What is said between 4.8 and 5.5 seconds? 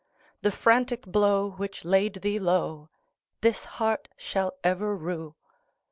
rue."